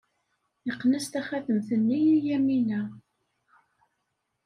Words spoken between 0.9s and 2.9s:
taxatemt-nni i Yamina.